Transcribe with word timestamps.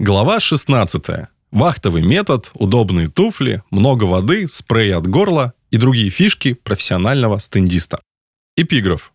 Глава 0.00 0.38
16. 0.38 1.02
Вахтовый 1.50 2.02
метод, 2.02 2.52
удобные 2.54 3.08
туфли, 3.08 3.64
много 3.72 4.04
воды, 4.04 4.46
спрей 4.46 4.94
от 4.94 5.08
горла 5.08 5.54
и 5.72 5.76
другие 5.76 6.08
фишки 6.10 6.52
профессионального 6.52 7.38
стендиста. 7.38 8.00
Эпиграф. 8.56 9.12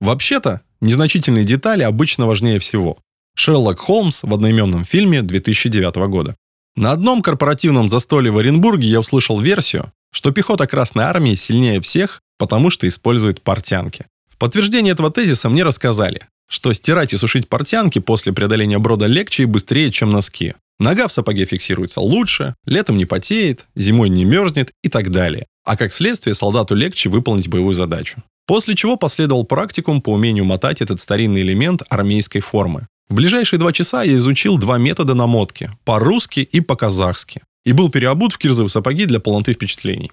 Вообще-то, 0.00 0.62
незначительные 0.80 1.44
детали 1.44 1.84
обычно 1.84 2.26
важнее 2.26 2.58
всего. 2.58 2.98
Шерлок 3.36 3.78
Холмс 3.78 4.24
в 4.24 4.34
одноименном 4.34 4.84
фильме 4.84 5.22
2009 5.22 5.94
года. 6.08 6.34
На 6.74 6.90
одном 6.90 7.22
корпоративном 7.22 7.88
застолье 7.88 8.32
в 8.32 8.38
Оренбурге 8.38 8.88
я 8.88 8.98
услышал 8.98 9.38
версию, 9.38 9.92
что 10.10 10.32
пехота 10.32 10.66
Красной 10.66 11.04
Армии 11.04 11.36
сильнее 11.36 11.80
всех, 11.80 12.20
потому 12.36 12.70
что 12.70 12.88
использует 12.88 13.42
портянки. 13.42 14.06
В 14.28 14.38
подтверждение 14.38 14.92
этого 14.92 15.12
тезиса 15.12 15.48
мне 15.48 15.62
рассказали, 15.62 16.26
что 16.50 16.72
стирать 16.72 17.14
и 17.14 17.16
сушить 17.16 17.48
портянки 17.48 18.00
после 18.00 18.32
преодоления 18.32 18.78
брода 18.78 19.06
легче 19.06 19.44
и 19.44 19.46
быстрее, 19.46 19.90
чем 19.92 20.10
носки. 20.10 20.54
Нога 20.80 21.08
в 21.08 21.12
сапоге 21.12 21.44
фиксируется 21.44 22.00
лучше, 22.00 22.54
летом 22.66 22.96
не 22.96 23.04
потеет, 23.04 23.66
зимой 23.76 24.08
не 24.08 24.24
мерзнет 24.24 24.72
и 24.82 24.88
так 24.88 25.10
далее. 25.10 25.46
А 25.64 25.76
как 25.76 25.92
следствие 25.92 26.34
солдату 26.34 26.74
легче 26.74 27.08
выполнить 27.08 27.48
боевую 27.48 27.74
задачу. 27.74 28.22
После 28.46 28.74
чего 28.74 28.96
последовал 28.96 29.44
практикум 29.44 30.02
по 30.02 30.10
умению 30.10 30.44
мотать 30.44 30.80
этот 30.80 30.98
старинный 30.98 31.42
элемент 31.42 31.82
армейской 31.88 32.40
формы. 32.40 32.88
В 33.08 33.14
ближайшие 33.14 33.60
два 33.60 33.72
часа 33.72 34.02
я 34.02 34.14
изучил 34.14 34.58
два 34.58 34.78
метода 34.78 35.14
намотки– 35.14 35.70
по-русски 35.84 36.40
и 36.40 36.60
по-казахски. 36.60 37.42
И 37.64 37.72
был 37.72 37.90
переобут 37.90 38.32
в 38.32 38.38
кирзовые 38.38 38.70
сапоги 38.70 39.04
для 39.04 39.20
полноты 39.20 39.52
впечатлений. 39.52 40.10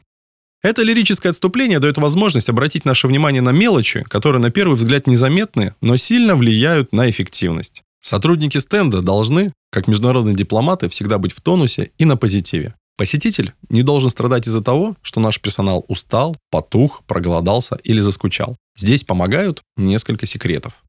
Это 0.67 0.83
лирическое 0.83 1.29
отступление 1.29 1.79
дает 1.79 1.97
возможность 1.97 2.49
обратить 2.49 2.83
наше 2.83 3.07
внимание 3.07 3.41
на 3.41 3.51
мелочи, 3.51 4.03
которые 4.09 4.41
на 4.41 4.51
первый 4.51 4.75
взгляд 4.75 5.07
незаметны, 5.07 5.73
но 5.79 5.95
сильно 5.95 6.35
влияют 6.35 6.91
на 6.91 7.09
эффективность. 7.09 7.83
Сотрудники 8.01 8.57
стенда 8.57 9.01
должны, 9.01 9.53
как 9.71 9.87
международные 9.87 10.35
дипломаты, 10.35 10.89
всегда 10.89 11.19
быть 11.19 11.31
в 11.31 11.39
тонусе 11.39 11.91
и 11.97 12.03
на 12.03 12.17
позитиве. 12.17 12.75
Посетитель 12.97 13.53
не 13.69 13.81
должен 13.81 14.09
страдать 14.09 14.45
из-за 14.45 14.61
того, 14.61 14.97
что 15.01 15.21
наш 15.21 15.39
персонал 15.39 15.85
устал, 15.87 16.35
потух, 16.51 17.01
проголодался 17.07 17.77
или 17.85 18.01
заскучал. 18.01 18.57
Здесь 18.77 19.05
помогают 19.05 19.61
несколько 19.77 20.25
секретов. 20.25 20.83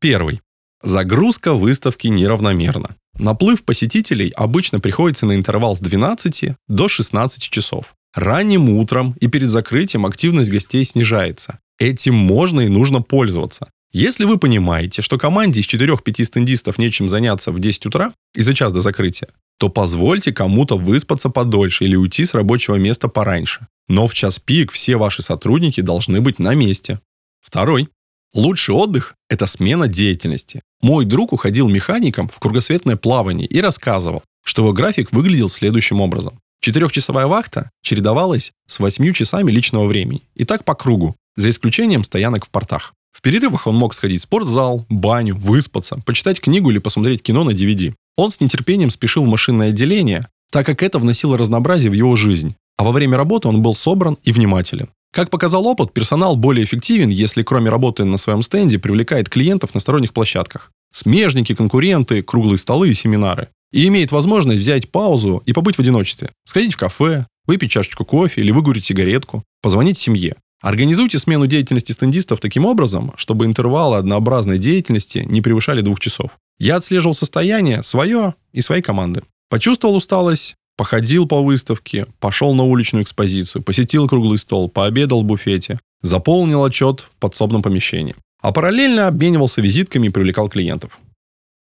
Первый. 0.00 0.40
Загрузка 0.82 1.54
выставки 1.54 2.08
неравномерна. 2.08 2.96
Наплыв 3.16 3.62
посетителей 3.62 4.30
обычно 4.30 4.80
приходится 4.80 5.24
на 5.24 5.36
интервал 5.36 5.76
с 5.76 5.78
12 5.78 6.54
до 6.66 6.88
16 6.88 7.44
часов. 7.44 7.94
Ранним 8.14 8.68
утром 8.70 9.14
и 9.20 9.28
перед 9.28 9.50
закрытием 9.50 10.04
активность 10.04 10.50
гостей 10.50 10.84
снижается. 10.84 11.60
Этим 11.78 12.14
можно 12.14 12.62
и 12.62 12.68
нужно 12.68 13.02
пользоваться. 13.02 13.70
Если 13.92 14.24
вы 14.24 14.38
понимаете, 14.38 15.02
что 15.02 15.18
команде 15.18 15.60
из 15.60 15.66
4-5 15.66 16.24
стендистов 16.24 16.78
нечем 16.78 17.08
заняться 17.08 17.50
в 17.50 17.58
10 17.58 17.86
утра 17.86 18.12
и 18.34 18.42
за 18.42 18.54
час 18.54 18.72
до 18.72 18.80
закрытия, 18.80 19.28
то 19.58 19.68
позвольте 19.68 20.32
кому-то 20.32 20.76
выспаться 20.76 21.28
подольше 21.28 21.84
или 21.84 21.96
уйти 21.96 22.24
с 22.24 22.34
рабочего 22.34 22.76
места 22.76 23.08
пораньше. 23.08 23.66
Но 23.88 24.06
в 24.06 24.14
час 24.14 24.38
пик 24.38 24.72
все 24.72 24.96
ваши 24.96 25.22
сотрудники 25.22 25.80
должны 25.80 26.20
быть 26.20 26.38
на 26.38 26.54
месте. 26.54 27.00
Второй. 27.40 27.88
Лучший 28.32 28.74
отдых– 28.74 29.16
это 29.28 29.46
смена 29.46 29.88
деятельности. 29.88 30.62
Мой 30.82 31.04
друг 31.04 31.32
уходил 31.32 31.68
механиком 31.68 32.28
в 32.28 32.38
кругосветное 32.38 32.96
плавание 32.96 33.46
и 33.46 33.60
рассказывал, 33.60 34.22
что 34.44 34.62
его 34.62 34.72
график 34.72 35.10
выглядел 35.12 35.48
следующим 35.48 36.00
образом. 36.00 36.40
Четырехчасовая 36.62 37.26
вахта 37.26 37.70
чередовалась 37.82 38.52
с 38.66 38.80
восьмью 38.80 39.14
часами 39.14 39.50
личного 39.50 39.86
времени. 39.86 40.22
И 40.34 40.44
так 40.44 40.64
по 40.64 40.74
кругу, 40.74 41.16
за 41.36 41.48
исключением 41.48 42.04
стоянок 42.04 42.44
в 42.44 42.50
портах. 42.50 42.92
В 43.12 43.22
перерывах 43.22 43.66
он 43.66 43.76
мог 43.76 43.94
сходить 43.94 44.20
в 44.20 44.24
спортзал, 44.24 44.84
баню, 44.90 45.34
выспаться, 45.34 45.96
почитать 46.04 46.40
книгу 46.40 46.70
или 46.70 46.78
посмотреть 46.78 47.22
кино 47.22 47.44
на 47.44 47.50
DVD. 47.50 47.94
Он 48.16 48.30
с 48.30 48.40
нетерпением 48.40 48.90
спешил 48.90 49.24
в 49.24 49.28
машинное 49.28 49.70
отделение, 49.70 50.28
так 50.52 50.66
как 50.66 50.82
это 50.82 50.98
вносило 50.98 51.38
разнообразие 51.38 51.90
в 51.90 51.94
его 51.94 52.14
жизнь. 52.14 52.54
А 52.76 52.84
во 52.84 52.92
время 52.92 53.16
работы 53.16 53.48
он 53.48 53.62
был 53.62 53.74
собран 53.74 54.18
и 54.22 54.30
внимателен. 54.30 54.90
Как 55.12 55.30
показал 55.30 55.66
опыт, 55.66 55.92
персонал 55.94 56.36
более 56.36 56.64
эффективен, 56.64 57.08
если 57.08 57.42
кроме 57.42 57.70
работы 57.70 58.04
на 58.04 58.18
своем 58.18 58.42
стенде 58.42 58.78
привлекает 58.78 59.30
клиентов 59.30 59.74
на 59.74 59.80
сторонних 59.80 60.12
площадках. 60.12 60.70
Смежники, 60.92 61.54
конкуренты, 61.54 62.22
круглые 62.22 62.58
столы 62.58 62.90
и 62.90 62.94
семинары 62.94 63.48
и 63.72 63.86
имеет 63.88 64.12
возможность 64.12 64.60
взять 64.60 64.90
паузу 64.90 65.42
и 65.46 65.52
побыть 65.52 65.76
в 65.76 65.80
одиночестве. 65.80 66.30
Сходить 66.44 66.74
в 66.74 66.76
кафе, 66.76 67.26
выпить 67.46 67.70
чашечку 67.70 68.04
кофе 68.04 68.40
или 68.40 68.50
выгурить 68.50 68.84
сигаретку, 68.84 69.44
позвонить 69.62 69.98
семье. 69.98 70.36
Организуйте 70.62 71.18
смену 71.18 71.46
деятельности 71.46 71.92
стендистов 71.92 72.40
таким 72.40 72.66
образом, 72.66 73.12
чтобы 73.16 73.46
интервалы 73.46 73.96
однообразной 73.96 74.58
деятельности 74.58 75.24
не 75.26 75.40
превышали 75.40 75.80
двух 75.80 76.00
часов. 76.00 76.32
Я 76.58 76.76
отслеживал 76.76 77.14
состояние 77.14 77.82
свое 77.82 78.34
и 78.52 78.60
своей 78.60 78.82
команды. 78.82 79.22
Почувствовал 79.48 79.96
усталость, 79.96 80.56
походил 80.76 81.26
по 81.26 81.42
выставке, 81.42 82.06
пошел 82.20 82.54
на 82.54 82.64
уличную 82.64 83.04
экспозицию, 83.04 83.62
посетил 83.62 84.06
круглый 84.06 84.38
стол, 84.38 84.68
пообедал 84.68 85.22
в 85.22 85.24
буфете, 85.24 85.80
заполнил 86.02 86.62
отчет 86.62 87.00
в 87.00 87.16
подсобном 87.18 87.62
помещении. 87.62 88.14
А 88.42 88.52
параллельно 88.52 89.06
обменивался 89.06 89.62
визитками 89.62 90.08
и 90.08 90.10
привлекал 90.10 90.48
клиентов. 90.48 90.98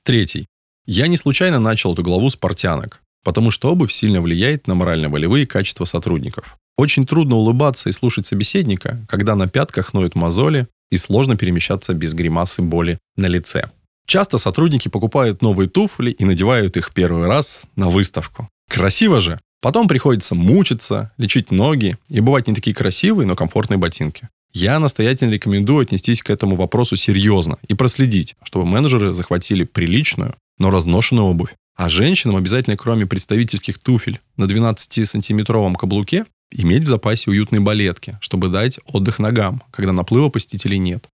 Третий. 0.05 0.47
Я 0.91 1.07
не 1.07 1.19
случайно 1.19 1.59
начал 1.59 1.93
эту 1.93 2.03
главу 2.03 2.31
с 2.31 2.37
портянок, 2.37 3.03
потому 3.23 3.51
что 3.51 3.71
обувь 3.71 3.93
сильно 3.93 4.23
влияет 4.23 4.67
на 4.67 4.75
морально-волевые 4.75 5.47
качества 5.47 5.85
сотрудников. 5.85 6.57
Очень 6.79 7.05
трудно 7.05 7.37
улыбаться 7.37 7.91
и 7.91 7.93
слушать 7.93 8.25
собеседника, 8.25 8.99
когда 9.07 9.35
на 9.35 9.49
пятках 9.49 9.93
ноют 9.93 10.15
мозоли 10.15 10.67
и 10.91 10.97
сложно 10.97 11.37
перемещаться 11.37 11.93
без 11.93 12.15
гримасы 12.15 12.63
боли 12.63 12.97
на 13.19 13.27
лице. 13.27 13.69
Часто 14.07 14.39
сотрудники 14.39 14.89
покупают 14.89 15.43
новые 15.43 15.69
туфли 15.69 16.11
и 16.11 16.25
надевают 16.25 16.79
их 16.79 16.95
первый 16.95 17.27
раз 17.27 17.65
на 17.77 17.91
выставку. 17.91 18.49
Красиво 18.71 19.21
же! 19.21 19.39
Потом 19.61 19.89
приходится 19.89 20.35
мучиться, 20.35 21.13
лечить 21.19 21.51
ноги 21.51 21.99
и 22.09 22.21
бывать 22.21 22.49
не 22.49 22.55
такие 22.55 22.75
красивые, 22.75 23.27
но 23.27 23.37
комфортные 23.37 23.77
ботинки. 23.77 24.31
Я 24.55 24.79
настоятельно 24.79 25.33
рекомендую 25.33 25.83
отнестись 25.83 26.23
к 26.23 26.31
этому 26.31 26.57
вопросу 26.57 26.97
серьезно 26.97 27.59
и 27.69 27.75
проследить, 27.75 28.37
чтобы 28.43 28.65
менеджеры 28.65 29.13
захватили 29.13 29.65
приличную, 29.65 30.35
но 30.59 30.71
разношенную 30.71 31.27
обувь. 31.27 31.55
А 31.77 31.89
женщинам 31.89 32.37
обязательно, 32.37 32.77
кроме 32.77 33.07
представительских 33.07 33.79
туфель 33.79 34.21
на 34.37 34.45
12-сантиметровом 34.45 35.75
каблуке, 35.75 36.27
иметь 36.51 36.85
в 36.85 36.89
запасе 36.89 37.31
уютные 37.31 37.61
балетки, 37.61 38.19
чтобы 38.21 38.49
дать 38.49 38.81
отдых 38.85 39.19
ногам, 39.19 39.63
когда 39.71 39.93
наплыва 39.93 40.29
посетителей 40.29 40.79
нет. 40.79 41.09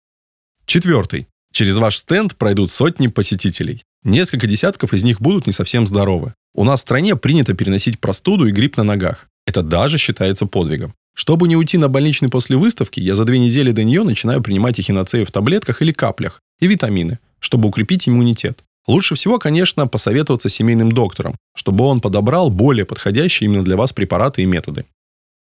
Четвертый. 0.66 1.27
Через 1.53 1.77
ваш 1.77 1.99
стенд 1.99 2.37
пройдут 2.37 2.71
сотни 2.71 3.09
посетителей. 3.09 3.84
Несколько 4.03 4.47
десятков 4.47 4.93
из 4.93 5.03
них 5.03 5.21
будут 5.21 5.47
не 5.47 5.53
совсем 5.53 5.87
здоровы. 5.87 6.34
У 6.55 6.65
нас 6.65 6.81
в 6.81 6.82
стране 6.82 7.16
принято 7.16 7.55
переносить 7.55 8.00
простуду 8.00 8.47
и 8.47 8.53
грипп 8.53 8.76
на 8.76 8.84
ногах. 8.84 9.28
Это 9.47 9.62
даже 9.62 9.99
считается 9.99 10.47
подвигом. 10.47 10.94
Чтобы 11.15 11.47
не 11.47 11.56
уйти 11.56 11.78
на 11.78 11.88
больничный 11.88 12.28
после 12.28 12.56
выставки, 12.56 13.00
я 13.00 13.15
за 13.15 13.25
две 13.25 13.38
недели 13.38 13.71
до 13.71 13.84
нее 13.84 14.03
начинаю 14.03 14.43
принимать 14.43 14.78
эхиноцею 14.81 15.26
в 15.26 15.31
таблетках 15.31 15.81
или 15.81 15.93
каплях 15.93 16.41
и 16.61 16.66
витамины, 16.66 17.19
чтобы 17.38 17.69
укрепить 17.69 18.09
иммунитет. 18.09 18.65
Лучше 18.86 19.14
всего, 19.14 19.38
конечно, 19.38 19.86
посоветоваться 19.86 20.48
с 20.48 20.54
семейным 20.54 20.92
доктором, 20.92 21.36
чтобы 21.56 21.84
он 21.84 22.00
подобрал 22.00 22.50
более 22.50 22.84
подходящие 22.84 23.48
именно 23.48 23.64
для 23.64 23.76
вас 23.76 23.92
препараты 23.92 24.42
и 24.42 24.46
методы. 24.46 24.84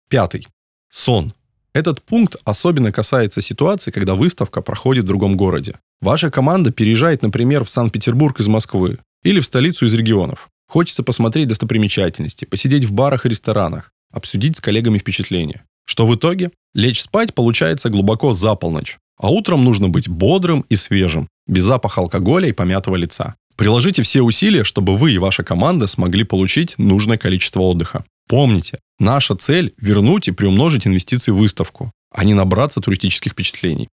Пятый. 0.09 0.47
Сон. 0.91 1.33
Этот 1.73 2.03
пункт 2.03 2.37
особенно 2.45 2.93
касается 2.93 3.41
ситуации, 3.41 3.93
когда 3.93 4.15
выставка 4.15 4.61
проходит 4.61 5.05
в 5.05 5.09
другом 5.09 5.37
городе. 5.37 5.77
Ваша 6.01 6.31
команда 6.31 6.73
переезжает, 6.73 7.23
например, 7.23 7.65
в 7.65 7.71
Санкт-Петербург 7.71 8.41
из 8.41 8.49
Москвы 8.49 8.99
или 9.23 9.41
в 9.41 9.47
столицу 9.47 9.87
из 9.87 9.95
регионов. 9.95 10.49
Хочется 10.69 11.03
посмотреть 11.03 11.49
достопримечательности, 11.49 12.45
посидеть 12.45 12.85
в 12.85 12.93
барах 12.93 13.25
и 13.25 13.29
ресторанах, 13.29 13.93
обсудить 14.13 14.57
с 14.57 14.61
коллегами 14.61 14.99
впечатления. 14.99 15.65
Что 15.85 16.07
в 16.07 16.15
итоге? 16.15 16.51
Лечь 16.75 17.03
спать 17.03 17.35
получается 17.35 17.89
глубоко 17.89 18.35
за 18.35 18.55
полночь. 18.55 18.99
А 19.17 19.31
утром 19.31 19.65
нужно 19.65 19.89
быть 19.89 20.09
бодрым 20.09 20.65
и 20.69 20.77
свежим, 20.77 21.29
без 21.51 21.65
запаха 21.65 22.01
алкоголя 22.01 22.49
и 22.49 22.53
помятого 22.53 22.97
лица. 22.97 23.35
Приложите 23.57 24.03
все 24.03 24.23
усилия, 24.23 24.65
чтобы 24.65 24.97
вы 24.97 25.13
и 25.13 25.19
ваша 25.19 25.43
команда 25.43 25.87
смогли 25.87 26.25
получить 26.25 26.79
нужное 26.79 27.19
количество 27.19 27.61
отдыха. 27.61 28.05
Помните, 28.29 28.79
наша 28.99 29.35
цель– 29.35 29.75
вернуть 29.77 30.29
и 30.29 30.33
приумножить 30.33 30.87
инвестиции 30.87 31.33
в 31.33 31.37
выставку, 31.37 31.93
а 32.15 32.25
не 32.25 32.33
набраться 32.33 32.81
туристических 32.81 33.33
впечатлений. 33.33 33.89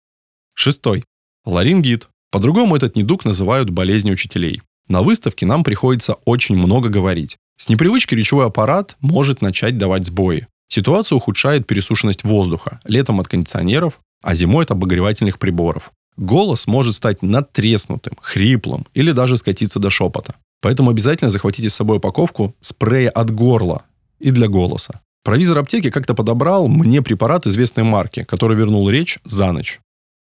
Шестой. 0.55 1.05
Ларингит. 1.47 2.09
По-другому 2.31 2.75
этот 2.77 2.97
недуг 2.97 3.25
называют 3.25 3.71
болезнью 3.71 4.15
учителей. 4.15 4.61
На 4.89 5.03
выставке 5.03 5.47
нам 5.47 5.63
приходится 5.63 6.15
очень 6.25 6.57
много 6.57 6.89
говорить. 6.89 7.37
С 7.57 7.69
непривычки 7.69 8.15
речевой 8.15 8.47
аппарат 8.47 8.97
может 9.01 9.41
начать 9.41 9.79
давать 9.79 10.07
сбои. 10.07 10.49
Ситуацию 10.69 11.19
ухудшает 11.19 11.67
пересушенность 11.67 12.25
воздуха, 12.25 12.81
летом 12.85 13.21
от 13.21 13.29
кондиционеров, 13.29 14.01
а 14.23 14.35
зимой 14.35 14.65
от 14.65 14.73
обогревательных 14.73 15.39
приборов. 15.39 15.93
Голос 16.17 16.67
может 16.67 16.95
стать 16.95 17.23
надтреснутым, 17.23 18.17
хриплым 18.21 18.87
или 18.95 19.13
даже 19.13 19.37
скатиться 19.37 19.79
до 19.79 19.91
шепота. 19.91 20.37
Поэтому 20.61 20.91
обязательно 20.91 21.31
захватите 21.31 21.69
с 21.69 21.75
собой 21.75 21.99
упаковку 21.99 22.55
спрея 22.61 23.11
от 23.11 23.31
горла 23.31 23.85
и 24.19 24.31
для 24.31 24.49
голоса. 24.49 25.01
Провизор 25.25 25.59
аптеки 25.59 25.91
как-то 25.91 26.15
подобрал 26.15 26.69
мне 26.69 27.03
препарат 27.03 27.47
известной 27.47 27.85
марки, 27.85 28.25
который 28.25 28.57
вернул 28.57 28.89
речь 28.89 29.19
за 29.25 29.53
ночь. 29.53 29.81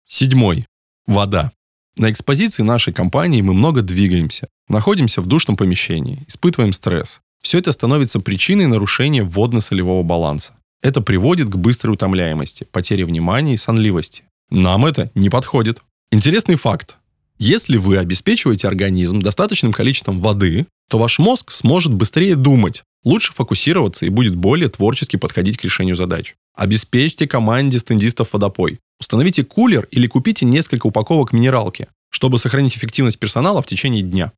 Седьмой. 0.06 0.66
Вода. 1.06 1.52
На 1.96 2.10
экспозиции 2.10 2.62
нашей 2.62 2.92
компании 2.92 3.42
мы 3.42 3.54
много 3.54 3.82
двигаемся, 3.82 4.48
находимся 4.68 5.20
в 5.20 5.26
душном 5.26 5.56
помещении, 5.56 6.24
испытываем 6.28 6.72
стресс. 6.72 7.20
Все 7.42 7.58
это 7.58 7.72
становится 7.72 8.20
причиной 8.20 8.66
нарушения 8.66 9.22
водно-солевого 9.22 10.02
баланса. 10.02 10.52
Это 10.80 11.00
приводит 11.00 11.48
к 11.48 11.56
быстрой 11.56 11.94
утомляемости, 11.94 12.64
потере 12.70 13.04
внимания 13.04 13.54
и 13.54 13.58
сонливости. 13.58 14.24
Нам 14.50 14.86
это 14.86 15.10
не 15.14 15.30
подходит. 15.30 15.82
Интересный 16.10 16.56
факт. 16.56 16.96
Если 17.38 17.76
вы 17.76 17.98
обеспечиваете 17.98 18.66
организм 18.66 19.20
достаточным 19.20 19.72
количеством 19.72 20.20
воды, 20.20 20.66
то 20.88 20.98
ваш 20.98 21.18
мозг 21.18 21.52
сможет 21.52 21.94
быстрее 21.94 22.34
думать, 22.34 22.82
лучше 23.04 23.32
фокусироваться 23.32 24.06
и 24.06 24.08
будет 24.08 24.34
более 24.34 24.68
творчески 24.68 25.16
подходить 25.16 25.58
к 25.58 25.64
решению 25.64 25.94
задач. 25.94 26.34
Обеспечьте 26.56 27.28
команде 27.28 27.78
стендистов 27.78 28.32
водопой. 28.32 28.80
Установите 28.98 29.44
кулер 29.44 29.86
или 29.92 30.08
купите 30.08 30.44
несколько 30.46 30.86
упаковок 30.86 31.32
минералки, 31.32 31.88
чтобы 32.10 32.38
сохранить 32.38 32.76
эффективность 32.76 33.18
персонала 33.18 33.62
в 33.62 33.66
течение 33.66 34.02
дня. 34.02 34.32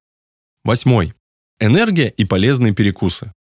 Восьмой. 0.64 1.14
Энергия 1.58 2.08
и 2.08 2.24
полезные 2.24 2.74
перекусы. 2.74 3.32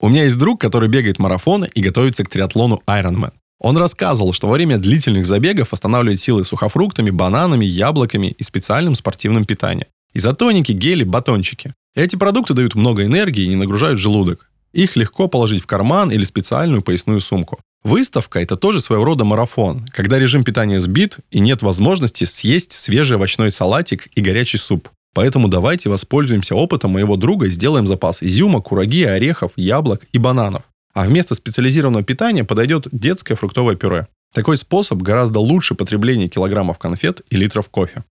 У 0.00 0.08
меня 0.08 0.24
есть 0.24 0.38
друг, 0.38 0.60
который 0.60 0.88
бегает 0.88 1.18
марафоны 1.18 1.68
и 1.74 1.82
готовится 1.82 2.24
к 2.24 2.28
триатлону 2.28 2.82
Ironman. 2.86 3.32
Он 3.60 3.76
рассказывал, 3.76 4.32
что 4.32 4.48
во 4.48 4.54
время 4.54 4.78
длительных 4.78 5.26
забегов 5.26 5.72
восстанавливает 5.72 6.20
силы 6.20 6.44
сухофруктами, 6.44 7.10
бананами, 7.10 7.66
яблоками 7.66 8.34
и 8.38 8.42
специальным 8.42 8.94
спортивным 8.94 9.44
питанием. 9.44 9.86
Изотоники, 10.14 10.72
гели, 10.72 11.04
батончики. 11.04 11.74
Эти 11.94 12.16
продукты 12.16 12.54
дают 12.54 12.74
много 12.74 13.04
энергии 13.04 13.44
и 13.44 13.48
не 13.48 13.56
нагружают 13.56 14.00
желудок. 14.00 14.50
Их 14.72 14.96
легко 14.96 15.28
положить 15.28 15.62
в 15.62 15.66
карман 15.66 16.10
или 16.10 16.24
специальную 16.24 16.82
поясную 16.82 17.20
сумку. 17.20 17.60
Выставка– 17.82 18.40
это 18.40 18.56
тоже 18.56 18.80
своего 18.80 19.04
рода 19.04 19.24
марафон, 19.24 19.86
когда 19.92 20.18
режим 20.18 20.42
питания 20.42 20.80
сбит 20.80 21.18
и 21.30 21.40
нет 21.40 21.62
возможности 21.62 22.24
съесть 22.24 22.72
свежий 22.72 23.16
овощной 23.16 23.50
салатик 23.50 24.08
и 24.14 24.20
горячий 24.20 24.58
суп. 24.58 24.88
Поэтому 25.12 25.48
давайте 25.48 25.88
воспользуемся 25.90 26.54
опытом 26.54 26.92
моего 26.92 27.16
друга 27.16 27.46
и 27.46 27.50
сделаем 27.50 27.86
запас 27.86 28.22
изюма, 28.22 28.60
кураги, 28.60 29.02
орехов, 29.02 29.52
яблок 29.56 30.06
и 30.12 30.18
бананов. 30.18 30.62
А 30.92 31.04
вместо 31.04 31.34
специализированного 31.34 32.04
питания 32.04 32.44
подойдет 32.44 32.88
детское 32.92 33.36
фруктовое 33.36 33.76
пюре. 33.76 34.08
Такой 34.32 34.58
способ 34.58 34.98
гораздо 35.02 35.40
лучше 35.40 35.74
потребления 35.74 36.28
килограммов 36.28 36.78
конфет 36.78 37.22
и 37.30 37.36
литров 37.36 37.68
кофе. 37.68 38.04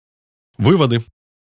Выводы. 0.58 1.04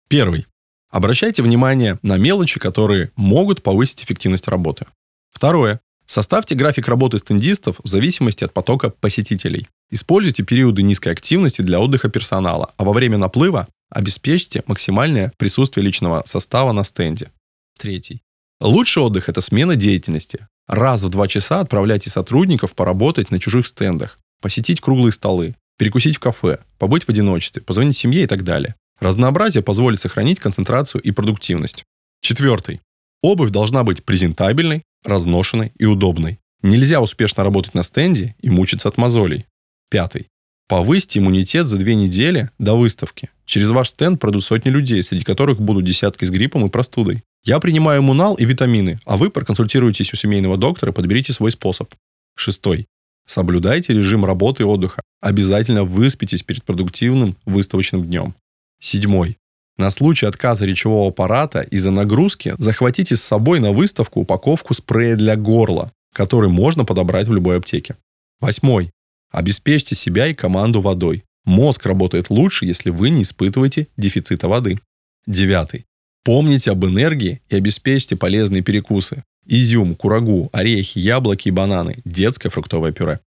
Первый. 0.08 0.48
Обращайте 0.90 1.44
внимание 1.44 2.00
на 2.02 2.18
мелочи, 2.18 2.60
которые 2.60 3.12
могут 3.16 3.64
повысить 3.64 4.04
эффективность 4.04 4.48
работы. 4.48 4.86
Второе. 5.32 5.82
Составьте 6.06 6.56
график 6.56 6.88
работы 6.88 7.20
стендистов 7.20 7.80
в 7.84 7.88
зависимости 7.88 8.44
от 8.44 8.52
потока 8.52 8.90
посетителей. 8.90 9.68
Используйте 9.92 10.44
периоды 10.44 10.82
низкой 10.82 11.10
активности 11.10 11.62
для 11.62 11.80
отдыха 11.80 12.10
персонала, 12.10 12.74
а 12.78 12.84
во 12.84 12.94
время 12.94 13.18
наплыва 13.20 13.68
обеспечьте 13.92 14.64
максимальное 14.66 15.32
присутствие 15.38 15.86
личного 15.86 16.24
состава 16.26 16.72
на 16.72 16.84
стенде. 16.84 17.32
Третий. 17.78 18.24
Лучший 18.60 19.04
отдых– 19.04 19.28
это 19.30 19.42
смена 19.42 19.76
деятельности. 19.76 20.48
Раз 20.70 21.02
в 21.02 21.10
два 21.10 21.28
часа 21.28 21.62
отправляйте 21.62 22.12
сотрудников 22.12 22.76
поработать 22.76 23.32
на 23.32 23.40
чужих 23.40 23.66
стендах, 23.66 24.20
посетить 24.40 24.82
круглые 24.82 25.12
столы, 25.12 25.56
перекусить 25.80 26.18
в 26.18 26.20
кафе, 26.20 26.60
побыть 26.78 27.06
в 27.06 27.10
одиночестве, 27.10 27.64
позвонить 27.64 27.98
семье 27.98 28.22
и 28.22 28.28
так 28.28 28.44
далее. 28.44 28.76
Разнообразие 29.00 29.64
позволит 29.64 30.00
сохранить 30.00 30.40
концентрацию 30.40 31.02
и 31.02 31.10
продуктивность. 31.10 31.86
Четвертый. 32.22 32.82
Обувь 33.24 33.50
должна 33.50 33.84
быть 33.84 34.06
презентабельной, 34.06 34.84
разношенной 35.04 35.74
и 35.80 35.86
удобной. 35.86 36.40
Нельзя 36.62 37.02
успешно 37.02 37.44
работать 37.44 37.74
на 37.74 37.82
стенде 37.82 38.36
и 38.40 38.52
мучиться 38.52 38.90
от 38.90 38.98
мозолей. 38.98 39.48
Пятый. 39.90 40.28
Повысьте 40.68 41.18
иммунитет 41.18 41.68
за 41.68 41.78
две 41.78 41.96
недели 41.96 42.52
до 42.60 42.76
выставки. 42.76 43.32
Через 43.46 43.72
ваш 43.72 43.90
стенд 43.90 44.22
пройдут 44.22 44.44
сотни 44.44 44.70
людей, 44.70 45.02
среди 45.02 45.24
которых 45.24 45.60
будут 45.60 45.84
десятки 45.84 46.26
с 46.26 46.30
гриппом 46.30 46.68
и 46.68 46.70
простудой. 46.70 47.24
Я 47.50 47.60
принимаю 47.60 48.02
иммунал 48.02 48.36
и 48.36 48.46
витамины, 48.46 49.00
а 49.06 49.18
вы 49.18 49.32
проконсультируйтесь 49.32 50.14
у 50.14 50.16
семейного 50.16 50.56
доктора 50.56 50.92
и 50.92 50.94
подберите 50.94 51.34
свой 51.34 51.52
способ. 51.52 51.92
Шестой. 52.36 52.86
Соблюдайте 53.26 53.92
режим 53.92 54.24
работы 54.24 54.62
и 54.62 54.66
отдыха. 54.68 55.02
Обязательно 55.20 55.84
выспитесь 55.84 56.44
перед 56.44 56.64
продуктивным 56.64 57.38
выставочным 57.46 58.06
днем. 58.06 58.36
Седьмой. 58.80 59.40
На 59.78 59.90
случай 59.90 60.28
отказа 60.28 60.64
речевого 60.66 61.10
аппарата 61.10 61.62
из-за 61.62 61.90
нагрузки 61.90 62.54
захватите 62.60 63.16
с 63.16 63.24
собой 63.24 63.60
на 63.60 63.72
выставку 63.72 64.20
упаковку 64.20 64.76
спрея 64.76 65.16
для 65.16 65.36
горла, 65.36 65.92
который 66.14 66.50
можно 66.50 66.86
подобрать 66.86 67.28
в 67.28 67.34
любой 67.34 67.58
аптеке. 67.58 67.96
Восьмой. 68.40 68.92
Обеспечьте 69.32 69.96
себя 69.96 70.28
и 70.28 70.36
команду 70.36 70.82
водой. 70.82 71.24
Мозг 71.46 71.88
работает 71.88 72.30
лучше, 72.30 72.68
если 72.68 72.92
вы 72.92 73.10
не 73.10 73.24
испытываете 73.24 73.88
дефицита 73.98 74.48
воды. 74.48 74.80
Девятый. 75.26 75.88
Помните 76.30 76.70
об 76.70 76.86
энергии 76.86 77.42
и 77.50 77.56
обеспечьте 77.56 78.16
полезные 78.16 78.62
перекусы. 78.62 79.24
Изюм, 79.48 79.96
курагу, 79.96 80.52
орехи, 80.54 81.00
яблоки 81.00 81.48
и 81.48 81.52
бананы, 81.52 81.96
детское 82.06 82.52
фруктовое 82.52 82.92
пюре. 82.92 83.20